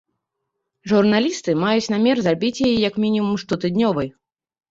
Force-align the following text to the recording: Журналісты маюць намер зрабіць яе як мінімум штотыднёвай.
Журналісты 0.91 1.53
маюць 1.65 1.91
намер 1.95 2.15
зрабіць 2.27 2.63
яе 2.69 2.73
як 2.87 2.97
мінімум 3.05 3.35
штотыднёвай. 3.43 4.07